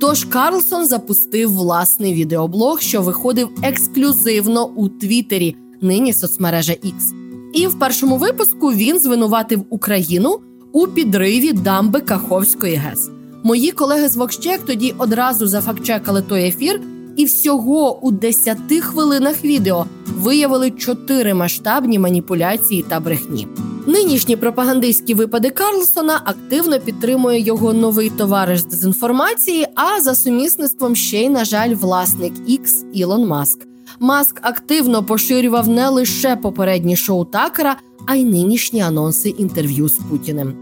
Тож 0.00 0.24
Карлсон 0.24 0.86
запустив 0.86 1.52
власний 1.52 2.14
відеоблог, 2.14 2.80
що 2.80 3.02
виходив 3.02 3.48
ексклюзивно 3.62 4.66
у 4.66 4.88
Твіттері, 4.88 5.56
нині 5.80 6.12
соцмережа 6.12 6.72
X. 6.72 7.23
І 7.54 7.66
в 7.66 7.78
першому 7.78 8.16
випуску 8.16 8.72
він 8.72 9.00
звинуватив 9.00 9.64
Україну 9.70 10.40
у 10.72 10.86
підриві 10.86 11.52
дамби 11.52 12.00
Каховської 12.00 12.74
ГЕС. 12.74 13.10
Мої 13.42 13.70
колеги 13.70 14.08
з 14.08 14.16
Вокщек 14.16 14.60
тоді 14.66 14.94
одразу 14.98 15.46
зафактчекали 15.46 16.22
той 16.22 16.44
ефір, 16.44 16.80
і 17.16 17.24
всього 17.24 18.00
у 18.02 18.10
10 18.10 18.58
хвилинах 18.80 19.44
відео 19.44 19.86
виявили 20.06 20.70
чотири 20.70 21.34
масштабні 21.34 21.98
маніпуляції 21.98 22.84
та 22.88 23.00
брехні. 23.00 23.48
Нинішні 23.86 24.36
пропагандистські 24.36 25.14
випади 25.14 25.50
Карлсона 25.50 26.20
активно 26.24 26.80
підтримує 26.80 27.40
його 27.40 27.72
новий 27.72 28.10
товариш 28.10 28.60
з 28.60 28.64
дезінформації, 28.64 29.66
а 29.74 30.00
за 30.00 30.14
сумісництвом 30.14 30.96
ще 30.96 31.22
й, 31.22 31.28
на 31.28 31.44
жаль, 31.44 31.74
власник 31.74 32.32
X 32.48 32.90
Ілон 32.92 33.26
Маск. 33.26 33.73
Маск 34.00 34.40
активно 34.42 35.04
поширював 35.04 35.68
не 35.68 35.88
лише 35.88 36.36
попередні 36.36 36.96
шоу 36.96 37.24
Такера, 37.24 37.76
а 38.06 38.14
й 38.14 38.24
нинішні 38.24 38.80
анонси 38.80 39.28
інтерв'ю 39.28 39.88
з 39.88 39.92
Путіним. 40.10 40.54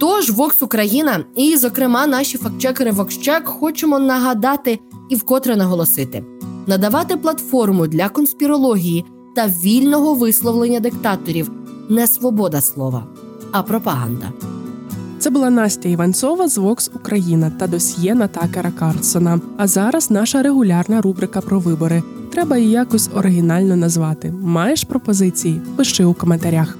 Тож 0.00 0.30
Vox 0.30 0.64
Україна 0.64 1.24
і, 1.36 1.56
зокрема, 1.56 2.06
наші 2.06 2.38
фактчекери 2.38 2.90
VoxCheck 2.90 3.44
хочемо 3.44 3.98
нагадати 3.98 4.78
і 5.10 5.16
вкотре 5.16 5.56
наголосити: 5.56 6.24
надавати 6.66 7.16
платформу 7.16 7.86
для 7.86 8.08
конспірології 8.08 9.04
та 9.36 9.46
вільного 9.46 10.14
висловлення 10.14 10.80
диктаторів 10.80 11.50
не 11.88 12.06
свобода 12.06 12.60
слова, 12.60 13.06
а 13.52 13.62
пропаганда. 13.62 14.32
Це 15.18 15.30
була 15.30 15.50
Настя 15.50 15.88
Іванцова 15.88 16.48
з 16.48 16.58
Vox 16.58 16.90
Україна 16.94 17.52
та 17.58 17.66
досьє 17.66 18.14
Натакера 18.14 18.70
Карлсона. 18.70 19.40
А 19.56 19.66
зараз 19.66 20.10
наша 20.10 20.42
регулярна 20.42 21.00
рубрика 21.00 21.40
про 21.40 21.58
вибори. 21.58 22.02
Треба 22.36 22.56
її 22.56 22.70
якось 22.70 23.10
оригінально 23.14 23.76
назвати. 23.76 24.34
Маєш 24.42 24.84
пропозиції? 24.84 25.60
Пиши 25.76 26.04
у 26.04 26.14
коментарях. 26.14 26.78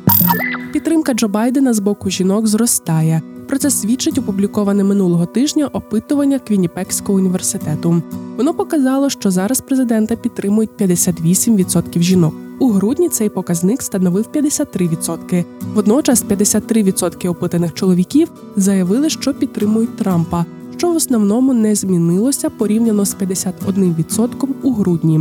Підтримка 0.72 1.14
Джо 1.14 1.28
Байдена 1.28 1.72
з 1.72 1.78
боку 1.78 2.10
жінок 2.10 2.46
зростає. 2.46 3.22
Про 3.48 3.58
це 3.58 3.70
свідчить 3.70 4.18
опубліковане 4.18 4.84
минулого 4.84 5.26
тижня 5.26 5.66
опитування 5.66 6.38
Квінніпекського 6.38 7.18
університету. 7.18 8.02
Воно 8.36 8.54
показало, 8.54 9.10
що 9.10 9.30
зараз 9.30 9.60
президента 9.60 10.16
підтримують 10.16 10.70
58% 10.80 12.00
жінок. 12.00 12.34
У 12.58 12.70
грудні 12.70 13.08
цей 13.08 13.28
показник 13.28 13.82
становив 13.82 14.26
53%. 14.34 15.44
Водночас 15.74 16.24
53% 16.24 17.28
опитаних 17.28 17.74
чоловіків 17.74 18.28
заявили, 18.56 19.10
що 19.10 19.34
підтримують 19.34 19.96
Трампа, 19.96 20.44
що 20.76 20.92
в 20.92 20.96
основному 20.96 21.54
не 21.54 21.74
змінилося 21.74 22.50
порівняно 22.50 23.04
з 23.04 23.16
51% 23.16 24.48
у 24.62 24.72
грудні. 24.72 25.20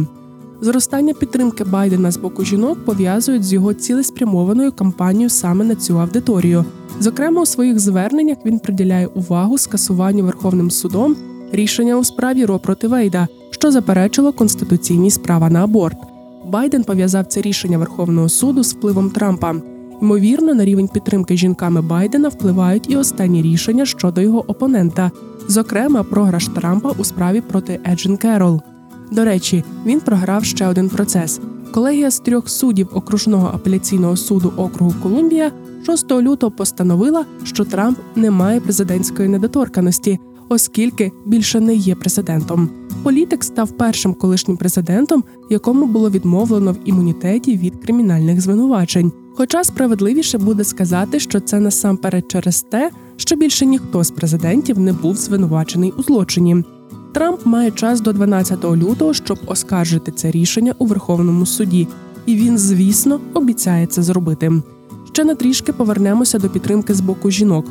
Зростання 0.62 1.14
підтримки 1.14 1.64
Байдена 1.64 2.12
з 2.12 2.18
боку 2.18 2.44
жінок 2.44 2.86
пов'язують 2.86 3.44
з 3.44 3.54
його 3.54 3.74
цілеспрямованою 3.74 4.72
кампанією 4.72 5.30
саме 5.30 5.66
на 5.66 5.76
цю 5.76 6.00
аудиторію. 6.00 6.66
Зокрема, 7.00 7.42
у 7.42 7.46
своїх 7.46 7.80
зверненнях 7.80 8.38
він 8.46 8.60
приділяє 8.60 9.08
увагу 9.08 9.58
скасуванню 9.58 10.24
Верховним 10.24 10.72
судом 10.72 11.16
рішення 11.52 11.98
у 11.98 12.04
справі 12.04 12.46
Ро 12.46 12.60
проти 12.60 12.88
Вейда, 12.88 13.28
що 13.52 13.72
заперечило 13.72 14.34
конституційність 14.34 15.24
права 15.24 15.50
на 15.50 15.64
аборт. 15.64 15.98
Байден 16.46 16.84
пов'язав 16.84 17.26
це 17.26 17.42
рішення 17.42 17.78
Верховного 17.78 18.30
суду 18.30 18.64
з 18.64 18.74
впливом 18.74 19.10
Трампа. 19.10 19.56
Ймовірно, 20.02 20.54
на 20.54 20.66
рівень 20.66 20.88
підтримки 20.88 21.38
жінками 21.38 21.82
Байдена 21.82 22.30
впливають 22.30 22.90
і 22.90 22.98
останні 22.98 23.42
рішення 23.42 23.86
щодо 23.86 24.22
його 24.22 24.46
опонента, 24.48 25.12
зокрема 25.48 26.04
програш 26.04 26.48
Трампа 26.48 26.92
у 26.98 27.04
справі 27.04 27.42
проти 27.42 27.80
Еджин 27.92 28.18
Керол. 28.18 28.62
До 29.12 29.26
речі, 29.26 29.64
він 29.86 30.00
програв 30.00 30.46
ще 30.46 30.68
один 30.68 30.90
процес. 30.90 31.40
Колегія 31.72 32.12
з 32.12 32.20
трьох 32.20 32.50
суддів 32.50 32.90
окружного 32.94 33.52
апеляційного 33.54 34.18
суду 34.18 34.54
округу 34.58 34.94
Колумбія 35.04 35.52
6 35.86 36.12
лютого 36.12 36.52
постановила, 36.52 37.26
що 37.44 37.66
Трамп 37.66 37.98
не 38.16 38.32
має 38.32 38.60
президентської 38.60 39.30
недоторканості, 39.30 40.20
оскільки 40.50 41.12
більше 41.26 41.60
не 41.60 41.76
є 41.76 41.96
президентом. 41.96 42.70
Політик 43.04 43.44
став 43.44 43.72
першим 43.72 44.14
колишнім 44.14 44.58
президентом, 44.58 45.24
якому 45.50 45.86
було 45.86 46.10
відмовлено 46.10 46.72
в 46.72 46.78
імунітеті 46.86 47.58
від 47.58 47.76
кримінальних 47.76 48.42
звинувачень. 48.42 49.12
Хоча 49.38 49.64
справедливіше 49.64 50.38
буде 50.38 50.64
сказати, 50.64 51.20
що 51.20 51.40
це 51.40 51.60
насамперед 51.60 52.26
через 52.28 52.62
те, 52.62 52.92
що 53.18 53.36
більше 53.36 53.66
ніхто 53.66 54.04
з 54.04 54.12
президентів 54.12 54.80
не 54.80 54.94
був 54.94 55.16
звинувачений 55.16 55.94
у 55.98 56.04
злочині. 56.04 56.64
Трамп 57.16 57.46
має 57.46 57.72
час 57.72 58.02
до 58.02 58.14
12 58.14 58.64
лютого, 58.64 59.14
щоб 59.14 59.40
оскаржити 59.46 60.12
це 60.12 60.32
рішення 60.32 60.76
у 60.80 60.86
Верховному 60.86 61.46
суді, 61.46 61.88
і 62.26 62.36
він, 62.36 62.58
звісно, 62.58 63.20
обіцяє 63.34 63.86
це 63.86 64.04
зробити. 64.04 64.52
Ще 65.14 65.24
на 65.24 65.36
трішки 65.36 65.74
повернемося 65.74 66.40
до 66.40 66.50
підтримки 66.50 66.94
з 66.94 67.02
боку 67.02 67.32
жінок. 67.32 67.66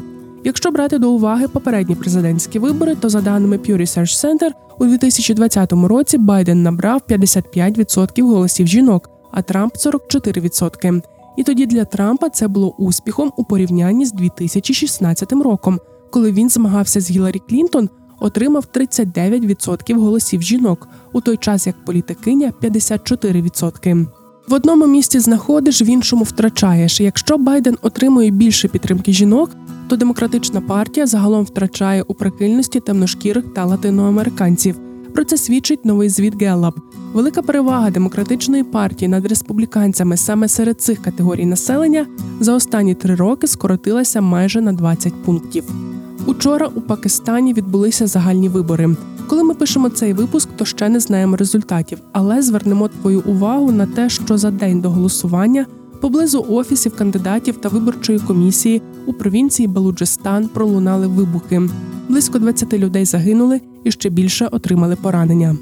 Якщо 0.44 0.70
брати 0.70 0.98
до 0.98 1.10
уваги 1.10 1.48
попередні 1.48 1.94
президентські 1.94 2.58
вибори, 2.58 2.94
то 2.94 3.08
за 3.08 3.20
даними 3.20 3.56
Pew 3.56 3.76
Research 3.76 4.24
Center, 4.24 4.50
у 4.78 4.84
2020 4.84 5.72
році 5.72 6.18
Байден 6.18 6.62
набрав 6.62 7.00
55% 7.08 8.22
голосів 8.22 8.66
жінок, 8.66 9.10
а 9.32 9.42
Трамп 9.42 9.74
44%. 9.74 11.02
І 11.36 11.42
тоді 11.42 11.66
для 11.66 11.84
Трампа 11.84 12.28
це 12.28 12.48
було 12.48 12.74
успіхом 12.78 13.32
у 13.36 13.44
порівнянні 13.44 14.06
з 14.06 14.12
2016 14.12 15.32
роком, 15.32 15.80
коли 16.10 16.32
він 16.32 16.50
змагався 16.50 17.00
з 17.00 17.10
Гіларі 17.10 17.42
Клінтон 17.48 17.88
отримав 18.20 18.66
39% 18.74 19.98
голосів 19.98 20.42
жінок, 20.42 20.88
у 21.12 21.20
той 21.20 21.36
час 21.36 21.66
як 21.66 21.84
політикиня 21.84 22.52
54%. 22.62 24.06
В 24.48 24.54
одному 24.54 24.86
місці 24.86 25.18
знаходиш, 25.18 25.82
в 25.82 25.88
іншому 25.88 26.24
втрачаєш. 26.24 27.00
Якщо 27.00 27.38
Байден 27.38 27.76
отримує 27.82 28.30
більше 28.30 28.68
підтримки 28.68 29.12
жінок, 29.12 29.50
то 29.88 29.96
демократична 29.96 30.60
партія 30.60 31.06
загалом 31.06 31.44
втрачає 31.44 32.02
у 32.02 32.14
прихильності 32.14 32.80
темношкірих 32.80 33.44
та 33.54 33.64
латиноамериканців. 33.64 34.76
Про 35.14 35.24
це 35.24 35.36
свідчить 35.36 35.84
новий 35.84 36.08
звіт 36.08 36.42
Геллап. 36.42 36.78
Велика 37.12 37.42
перевага 37.42 37.90
демократичної 37.90 38.64
партії 38.64 39.08
над 39.08 39.26
республіканцями 39.26 40.16
саме 40.16 40.48
серед 40.48 40.80
цих 40.80 41.02
категорій 41.02 41.46
населення 41.46 42.06
за 42.40 42.54
останні 42.54 42.94
три 42.94 43.14
роки 43.14 43.46
скоротилася 43.46 44.20
майже 44.20 44.60
на 44.60 44.72
20 44.72 45.24
пунктів. 45.24 45.64
Учора 46.26 46.66
у 46.74 46.80
Пакистані 46.80 47.54
відбулися 47.54 48.06
загальні 48.06 48.48
вибори. 48.48 48.96
Коли 49.26 49.44
ми 49.44 49.54
пишемо 49.54 49.88
цей 49.88 50.12
випуск, 50.12 50.48
то 50.56 50.64
ще 50.64 50.88
не 50.88 51.00
знаємо 51.00 51.36
результатів, 51.36 51.98
але 52.12 52.42
звернемо 52.42 52.88
твою 52.88 53.20
увагу 53.20 53.72
на 53.72 53.86
те, 53.86 54.08
що 54.08 54.38
за 54.38 54.50
день 54.50 54.80
до 54.80 54.90
голосування 54.90 55.66
поблизу 56.00 56.46
офісів 56.48 56.96
кандидатів 56.96 57.56
та 57.56 57.68
виборчої 57.68 58.18
комісії 58.18 58.82
у 59.06 59.12
провінції 59.12 59.68
Балуджистан 59.68 60.48
пролунали 60.48 61.06
вибухи. 61.06 61.62
Близько 62.08 62.38
20 62.38 62.72
людей 62.72 63.04
загинули 63.04 63.60
і 63.84 63.90
ще 63.90 64.10
більше 64.10 64.46
отримали 64.46 64.96
поранення. 64.96 65.56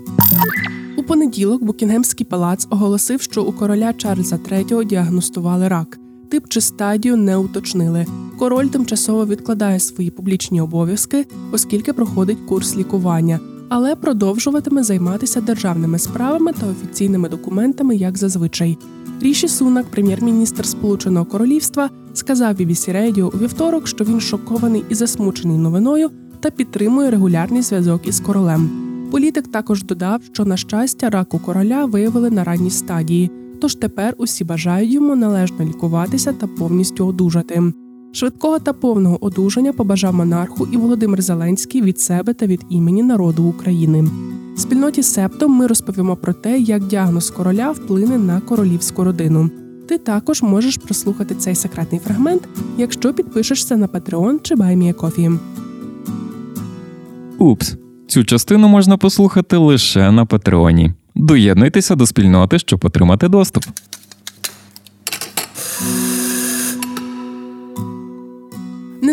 У 0.97 1.02
понеділок 1.02 1.64
Букінгемський 1.64 2.26
палац 2.26 2.66
оголосив, 2.71 3.23
що 3.23 3.42
у 3.42 3.52
короля 3.52 3.92
Чарльза 3.92 4.37
III 4.37 4.85
діагностували 4.85 5.69
рак. 5.69 5.99
Тип 6.31 6.45
чи 6.49 6.61
стадію 6.61 7.16
не 7.16 7.37
уточнили. 7.37 8.07
Король 8.42 8.66
тимчасово 8.66 9.26
відкладає 9.26 9.80
свої 9.80 10.11
публічні 10.11 10.61
обов'язки, 10.61 11.26
оскільки 11.52 11.92
проходить 11.92 12.38
курс 12.49 12.76
лікування, 12.76 13.40
але 13.68 13.96
продовжуватиме 13.96 14.82
займатися 14.82 15.40
державними 15.40 15.99
справами 15.99 16.52
та 16.52 16.66
офіційними 16.66 17.28
документами, 17.28 17.96
як 17.96 18.18
зазвичай. 18.18 18.78
Ріші 19.20 19.49
Сунак, 19.49 19.87
прем'єр-міністр 19.87 20.66
Сполученого 20.66 21.26
Королівства, 21.26 21.90
сказав 22.14 22.54
BBC 22.54 22.96
Radio 22.96 23.37
у 23.37 23.38
вівторок, 23.38 23.88
що 23.88 24.04
він 24.04 24.20
шокований 24.20 24.84
і 24.88 24.94
засмучений 24.94 25.58
новиною 25.58 26.11
та 26.40 26.50
підтримує 26.50 27.11
регулярний 27.11 27.62
зв'язок 27.62 28.06
із 28.06 28.20
королем. 28.20 28.70
Політик 29.11 29.49
також 29.49 29.84
додав, 29.84 30.20
що 30.32 30.44
на 30.44 30.56
щастя 30.56 31.11
раку 31.11 31.38
короля 31.38 31.84
виявили 31.84 32.30
на 32.30 32.44
ранній 32.44 32.70
стадії, 32.70 33.30
тож 33.61 33.75
тепер 33.75 34.14
усі 34.18 34.44
бажають 34.44 34.92
йому 34.92 35.16
належно 35.16 35.64
лікуватися 35.64 36.32
та 36.32 36.46
повністю 36.46 37.06
одужати. 37.06 37.72
Швидкого 38.14 38.59
та 38.59 38.73
повного 38.73 39.25
одужання 39.25 39.73
побажав 39.73 40.14
монарху 40.14 40.69
і 40.73 40.76
Володимир 40.76 41.23
Зеленський 41.23 41.83
від 41.83 42.00
себе 42.00 42.35
та 42.35 42.47
від 42.47 42.61
імені 42.71 43.02
народу 43.02 43.45
України. 43.45 44.09
Спільноті 44.57 45.02
Септо 45.02 45.49
ми 45.49 45.66
розповімо 45.66 46.16
про 46.16 46.33
те, 46.33 46.59
як 46.59 46.87
діагноз 46.87 47.31
короля 47.31 47.71
вплине 47.71 48.19
на 48.19 48.40
королівську 48.40 49.04
родину. 49.04 49.50
Ти 49.88 49.99
також 49.99 50.42
можеш 50.42 50.76
прослухати 50.76 51.35
цей 51.35 51.54
секретний 51.54 52.00
фрагмент, 52.04 52.42
якщо 52.78 53.14
підпишешся 53.14 53.76
на 53.76 53.87
Patreon 53.87 54.38
чи 54.42 54.54
BuyMeACoffee. 54.54 55.38
Упс, 57.38 57.76
цю 58.07 58.25
частину 58.25 58.69
можна 58.69 58.97
послухати 58.97 59.57
лише 59.57 60.12
на 60.12 60.26
Патреоні. 60.26 60.92
Доєднуйтеся 61.14 61.95
до 61.95 62.07
спільноти, 62.07 62.59
щоб 62.59 62.85
отримати 62.85 63.28
доступ. 63.28 63.64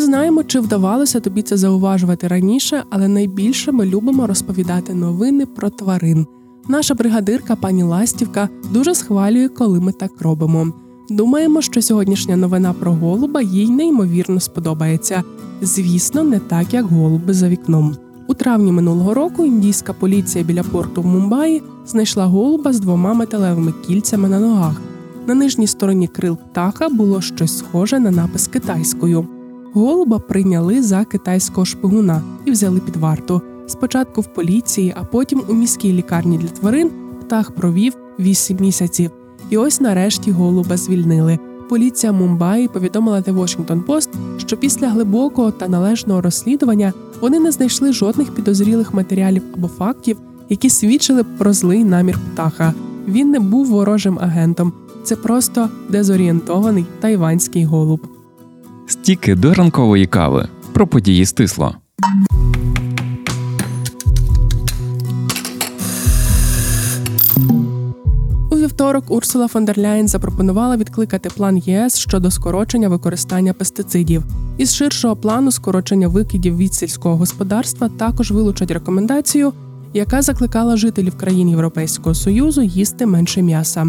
Знаємо, 0.10 0.44
чи 0.44 0.60
вдавалося 0.60 1.20
тобі 1.20 1.42
це 1.42 1.58
зауважувати 1.58 2.28
раніше, 2.28 2.84
але 2.90 3.08
найбільше 3.08 3.72
ми 3.72 3.86
любимо 3.86 4.28
розповідати 4.28 4.94
новини 4.94 5.46
про 5.46 5.70
тварин. 5.70 6.28
Наша 6.68 6.94
бригадирка 6.94 7.56
пані 7.56 7.84
Ластівка 7.84 8.50
дуже 8.74 8.96
схвалює, 8.96 9.48
коли 9.50 9.80
ми 9.80 9.92
так 9.92 10.12
робимо. 10.22 10.74
Думаємо, 11.10 11.62
що 11.62 11.82
сьогоднішня 11.82 12.38
новина 12.38 12.74
про 12.74 12.92
голуба 12.94 13.42
їй 13.42 13.70
неймовірно 13.70 14.40
сподобається. 14.40 15.24
Звісно, 15.62 16.24
не 16.24 16.40
так, 16.40 16.74
як 16.74 16.86
голуби 16.86 17.34
за 17.34 17.50
вікном. 17.50 17.96
У 18.28 18.34
травні 18.34 18.72
минулого 18.72 19.14
року 19.14 19.46
індійська 19.46 19.94
поліція 19.94 20.44
біля 20.44 20.64
порту 20.64 21.02
в 21.02 21.06
Мумбаї 21.06 21.64
знайшла 21.86 22.26
голуба 22.26 22.74
з 22.74 22.80
двома 22.80 23.14
металевими 23.14 23.74
кільцями 23.88 24.30
на 24.30 24.40
ногах. 24.40 24.82
На 25.28 25.34
нижній 25.34 25.68
стороні 25.68 26.08
крил 26.08 26.38
птаха 26.38 26.90
було 26.90 27.22
щось 27.22 27.58
схоже 27.58 28.00
на 28.00 28.12
напис 28.12 28.48
китайською. 28.48 29.28
Голуба 29.74 30.20
прийняли 30.20 30.82
за 30.84 31.06
китайського 31.06 31.66
шпигуна 31.66 32.22
і 32.46 32.52
взяли 32.52 32.80
під 32.80 32.96
варту. 32.96 33.42
Спочатку 33.68 34.22
в 34.22 34.34
поліції, 34.34 34.94
а 34.98 35.04
потім 35.04 35.44
у 35.48 35.54
міській 35.54 35.94
лікарні 35.94 36.38
для 36.38 36.48
тварин 36.48 36.92
птах 37.22 37.52
провів 37.52 37.94
8 38.20 38.58
місяців. 38.60 39.12
І 39.50 39.58
ось 39.58 39.82
нарешті 39.82 40.32
голуба 40.32 40.78
звільнили. 40.78 41.40
Поліція 41.70 42.12
Мумбаї 42.12 42.68
повідомила 42.68 43.22
The 43.22 43.36
Washington 43.36 43.86
Post, 43.86 44.10
що 44.38 44.58
після 44.58 44.90
глибокого 44.90 45.52
та 45.52 45.68
належного 45.68 46.22
розслідування 46.22 46.94
вони 47.22 47.40
не 47.40 47.52
знайшли 47.52 47.94
жодних 47.94 48.36
підозрілих 48.36 48.94
матеріалів 48.94 49.44
або 49.54 49.68
фактів, 49.68 50.18
які 50.50 50.70
свідчили 50.70 51.24
про 51.24 51.54
злий 51.54 51.84
намір 51.84 52.20
птаха. 52.34 52.74
Він 53.08 53.32
не 53.32 53.40
був 53.40 53.68
ворожим 53.68 54.20
агентом. 54.20 54.74
Це 55.04 55.16
просто 55.16 55.70
дезорієнтований 55.90 56.86
тайванський 57.00 57.66
голуб. 57.66 58.19
Стіки 58.90 59.36
до 59.36 59.54
ранкової 59.54 60.06
кави 60.06 60.48
про 60.74 60.88
події 60.88 61.26
стисло. 61.26 61.76
У 68.52 68.56
вівторок 68.56 69.12
Урсула 69.12 69.48
фон 69.48 69.66
дер 69.66 69.78
Ляєн 69.78 70.08
запропонувала 70.08 70.78
відкликати 70.78 71.30
план 71.30 71.58
ЄС 71.58 71.98
щодо 71.98 72.32
скорочення 72.32 72.90
використання 72.90 73.54
пестицидів. 73.54 74.24
Із 74.58 74.76
ширшого 74.76 75.16
плану 75.16 75.52
скорочення 75.52 76.08
викидів 76.08 76.58
від 76.58 76.74
сільського 76.74 77.18
господарства 77.18 77.90
також 77.90 78.32
вилучать 78.32 78.72
рекомендацію, 78.72 79.54
яка 79.94 80.22
закликала 80.22 80.78
жителів 80.78 81.18
країн 81.18 81.50
Європейського 81.50 82.16
союзу 82.16 82.62
їсти 82.62 83.06
менше 83.06 83.42
м'яса. 83.42 83.88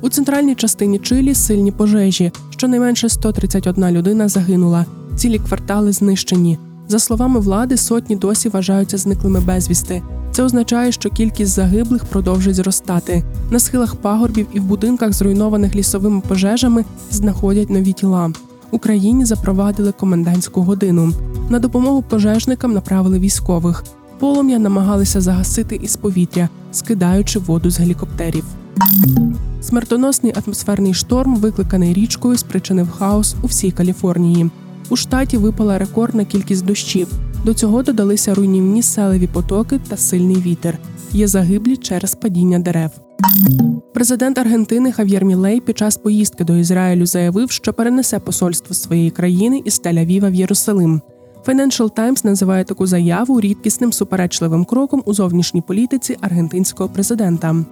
У 0.00 0.08
центральній 0.08 0.54
частині 0.54 0.98
Чилі 0.98 1.34
сильні 1.34 1.72
пожежі. 1.72 2.32
Щонайменше 2.50 3.08
131 3.08 3.90
людина 3.90 4.28
загинула. 4.28 4.86
Цілі 5.16 5.38
квартали 5.38 5.92
знищені. 5.92 6.58
За 6.88 6.98
словами 6.98 7.40
влади, 7.40 7.76
сотні 7.76 8.16
досі 8.16 8.48
вважаються 8.48 8.98
зниклими 8.98 9.40
безвісти. 9.40 10.02
Це 10.32 10.42
означає, 10.42 10.92
що 10.92 11.10
кількість 11.10 11.52
загиблих 11.52 12.04
продовжує 12.04 12.54
зростати. 12.54 13.24
На 13.50 13.58
схилах 13.58 13.96
пагорбів 13.96 14.46
і 14.52 14.60
в 14.60 14.64
будинках, 14.64 15.12
зруйнованих 15.12 15.74
лісовими 15.74 16.22
пожежами, 16.28 16.84
знаходять 17.10 17.70
нові 17.70 17.92
тіла. 17.92 18.32
Україні 18.70 19.24
запровадили 19.24 19.92
комендантську 19.92 20.62
годину. 20.62 21.12
На 21.50 21.58
допомогу 21.58 22.02
пожежникам 22.02 22.72
направили 22.72 23.18
військових. 23.18 23.84
Полум'я 24.18 24.58
намагалися 24.58 25.20
загасити 25.20 25.76
із 25.76 25.96
повітря, 25.96 26.48
скидаючи 26.72 27.38
воду 27.38 27.70
з 27.70 27.80
гелікоптерів. 27.80 28.44
Смертоносний 29.62 30.34
атмосферний 30.44 30.94
шторм, 30.94 31.36
викликаний 31.36 31.94
річкою, 31.94 32.36
спричинив 32.36 32.90
хаос 32.90 33.36
у 33.42 33.46
всій 33.46 33.70
Каліфорнії. 33.70 34.50
У 34.88 34.96
штаті 34.96 35.36
випала 35.36 35.78
рекордна 35.78 36.24
кількість 36.24 36.64
дощів. 36.64 37.08
До 37.44 37.54
цього 37.54 37.82
додалися 37.82 38.34
руйнівні 38.34 38.82
селеві 38.82 39.26
потоки 39.26 39.80
та 39.88 39.96
сильний 39.96 40.36
вітер. 40.36 40.78
Є 41.12 41.28
загиблі 41.28 41.76
через 41.76 42.14
падіння 42.14 42.58
дерев. 42.58 42.90
Президент 43.94 44.38
Аргентини 44.38 44.92
Хав'єр 44.92 45.24
Мілей 45.24 45.60
під 45.60 45.78
час 45.78 45.96
поїздки 45.96 46.44
до 46.44 46.56
Ізраїлю 46.56 47.06
заявив, 47.06 47.50
що 47.50 47.72
перенесе 47.72 48.18
посольство 48.18 48.74
своєї 48.74 49.10
країни 49.10 49.62
із 49.64 49.80
Тель-Авіва 49.80 50.30
в 50.30 50.34
Єрусалим. 50.34 51.00
Financial 51.46 51.90
Times 51.90 52.26
називає 52.26 52.64
таку 52.64 52.86
заяву 52.86 53.40
рідкісним 53.40 53.92
суперечливим 53.92 54.64
кроком 54.64 55.02
у 55.06 55.14
зовнішній 55.14 55.60
політиці 55.60 56.16
аргентинського 56.20 56.88
президента. 56.88 57.64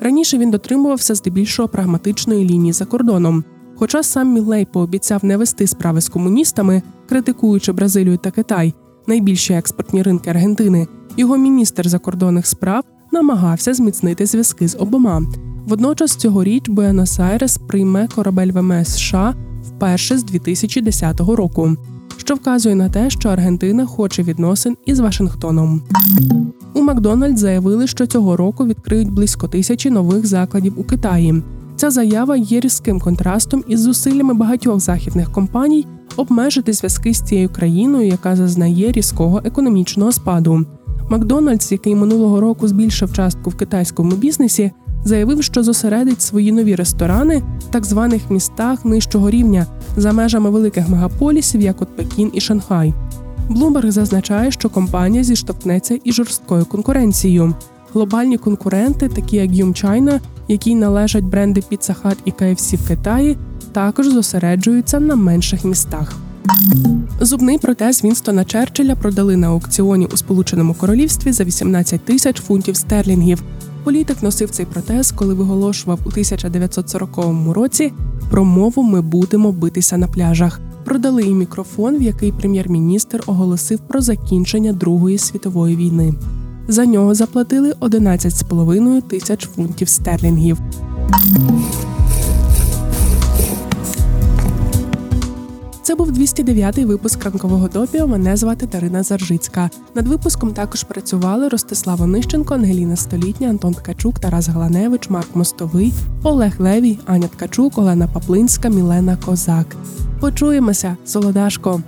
Раніше 0.00 0.38
він 0.38 0.50
дотримувався 0.50 1.14
здебільшого 1.14 1.68
прагматичної 1.68 2.44
лінії 2.44 2.72
за 2.72 2.84
кордоном. 2.84 3.44
Хоча 3.76 4.02
сам 4.02 4.34
Мілей 4.34 4.64
пообіцяв 4.64 5.24
не 5.24 5.36
вести 5.36 5.66
справи 5.66 6.00
з 6.00 6.08
комуністами, 6.08 6.82
критикуючи 7.08 7.72
Бразилію 7.72 8.16
та 8.16 8.30
Китай, 8.30 8.74
найбільші 9.06 9.52
експортні 9.52 10.02
ринки 10.02 10.30
Аргентини, 10.30 10.86
його 11.16 11.36
міністр 11.36 11.88
закордонних 11.88 12.46
справ 12.46 12.84
намагався 13.12 13.74
зміцнити 13.74 14.26
зв'язки 14.26 14.68
з 14.68 14.76
обома. 14.76 15.22
Водночас 15.66 16.16
цьогоріч 16.16 16.68
Буенос-Айрес 16.68 17.60
прийме 17.66 18.08
корабель 18.14 18.52
ВМС 18.52 18.88
США 18.88 19.34
вперше 19.62 20.18
з 20.18 20.24
2010 20.24 21.20
року, 21.20 21.76
що 22.20 22.34
вказує 22.34 22.74
на 22.74 22.88
те, 22.88 23.10
що 23.10 23.28
Аргентина 23.28 23.86
хоче 23.86 24.22
відносин 24.22 24.76
із 24.86 25.00
Вашингтоном. 25.00 25.82
У 26.74 26.82
Макдональд 26.82 27.38
заявили, 27.38 27.86
що 27.86 28.06
цього 28.06 28.36
року 28.36 28.66
відкриють 28.66 29.10
близько 29.10 29.48
тисячі 29.48 29.90
нових 29.90 30.26
закладів 30.26 30.74
у 30.76 30.84
Китаї. 30.84 31.42
Ця 31.76 31.90
заява 31.90 32.36
є 32.36 32.60
різким 32.60 33.00
контрастом 33.00 33.64
із 33.68 33.80
зусиллями 33.80 34.34
багатьох 34.34 34.80
західних 34.80 35.32
компаній 35.32 35.86
обмежити 36.16 36.72
зв'язки 36.72 37.14
з 37.14 37.20
цією 37.20 37.48
країною, 37.48 38.06
яка 38.06 38.36
зазнає 38.36 38.92
різкого 38.92 39.40
економічного 39.44 40.12
спаду. 40.12 40.66
Макдональдс, 41.10 41.72
який 41.72 41.94
минулого 41.94 42.40
року 42.40 42.68
збільшив 42.68 43.12
частку 43.12 43.50
в 43.50 43.54
китайському 43.54 44.16
бізнесі, 44.16 44.70
заявив, 45.04 45.44
що 45.44 45.62
зосередить 45.62 46.22
свої 46.22 46.52
нові 46.52 46.74
ресторани 46.74 47.42
в 47.58 47.64
так 47.70 47.84
званих 47.84 48.30
містах 48.30 48.84
нижчого 48.84 49.30
рівня 49.30 49.66
за 49.96 50.12
межами 50.12 50.50
великих 50.50 50.88
мегаполісів, 50.88 51.60
як 51.60 51.82
от 51.82 51.96
Пекін 51.96 52.30
і 52.34 52.40
Шанхай. 52.40 52.94
Bloomberg 53.50 53.90
зазначає, 53.90 54.50
що 54.50 54.68
компанія 54.68 55.24
зіштовхнеться 55.24 55.98
із 56.04 56.14
жорсткою 56.14 56.64
конкуренцією. 56.64 57.54
Глобальні 57.94 58.38
конкуренти, 58.38 59.08
такі 59.08 59.36
як 59.36 59.50
Yum 59.50 59.84
China, 59.84 60.20
якій 60.48 60.74
належать 60.74 61.24
бренди 61.24 61.62
Pizza 61.72 61.94
Hut 62.02 62.16
і 62.24 62.30
KFC 62.30 62.76
в 62.76 62.88
Китаї, 62.88 63.36
також 63.72 64.08
зосереджуються 64.08 65.00
на 65.00 65.16
менших 65.16 65.64
містах. 65.64 66.16
Зубний 67.20 67.58
протез 67.58 68.04
Вінстона 68.04 68.44
Черчилля 68.44 68.94
продали 68.94 69.36
на 69.36 69.46
аукціоні 69.46 70.06
у 70.12 70.16
Сполученому 70.16 70.74
Королівстві 70.74 71.32
за 71.32 71.44
18 71.44 72.00
тисяч 72.00 72.40
фунтів 72.40 72.76
стерлінгів. 72.76 73.42
Політик 73.84 74.22
носив 74.22 74.50
цей 74.50 74.66
протез, 74.66 75.12
коли 75.12 75.34
виголошував 75.34 75.98
у 76.04 76.08
1940 76.08 77.54
році 77.54 77.92
промову 78.30 78.82
Ми 78.82 79.00
будемо 79.00 79.52
битися 79.52 79.96
на 79.96 80.08
пляжах. 80.08 80.60
Продали 80.84 81.22
і 81.22 81.34
мікрофон, 81.34 81.98
в 81.98 82.02
який 82.02 82.32
прем'єр-міністр 82.32 83.22
оголосив 83.26 83.78
про 83.78 84.00
закінчення 84.00 84.72
Другої 84.72 85.18
світової 85.18 85.76
війни. 85.76 86.14
За 86.68 86.86
нього 86.86 87.14
заплатили 87.14 87.72
11,5 87.80 89.02
тисяч 89.02 89.48
фунтів 89.48 89.88
стерлінгів. 89.88 90.58
Це 95.90 95.96
був 95.96 96.10
209-й 96.10 96.84
випуск 96.84 97.24
ранкового 97.24 97.68
допіо. 97.68 98.06
Мене 98.06 98.36
звати 98.36 98.66
Дарина 98.66 99.02
Заржицька. 99.02 99.70
Над 99.94 100.08
випуском 100.08 100.52
також 100.52 100.84
працювали 100.84 101.48
Ростислава 101.48 102.06
Нищенко, 102.06 102.54
Ангеліна 102.54 102.96
Столітня, 102.96 103.48
Антон 103.48 103.74
Ткачук, 103.74 104.18
Тарас 104.18 104.48
Галаневич, 104.48 105.10
Марк 105.10 105.36
Мостовий, 105.36 105.92
Олег 106.22 106.52
Левій, 106.58 106.98
Аня 107.06 107.28
Ткачук, 107.28 107.78
Олена 107.78 108.08
Паплинська, 108.08 108.68
Мілена 108.68 109.18
Козак. 109.26 109.76
Почуємося, 110.20 110.96
Солодашко. 111.04 111.82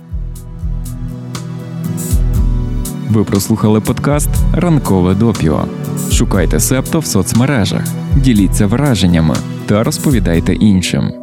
Ви 3.09 3.23
прослухали 3.23 3.81
подкаст 3.81 4.29
Ранкове 4.53 5.15
допіо. 5.15 5.65
Шукайте 6.11 6.59
септо 6.59 6.99
в 6.99 7.05
соцмережах, 7.05 7.83
діліться 8.17 8.67
враженнями 8.67 9.35
та 9.65 9.83
розповідайте 9.83 10.53
іншим. 10.53 11.22